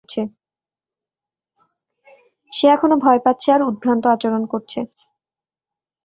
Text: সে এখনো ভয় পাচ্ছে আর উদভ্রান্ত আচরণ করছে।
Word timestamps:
সে 2.51 2.65
এখনো 2.67 2.95
ভয় 3.03 3.19
পাচ্ছে 3.25 3.47
আর 3.55 3.61
উদভ্রান্ত 3.61 4.03
আচরণ 4.07 4.43
করছে। 4.51 4.79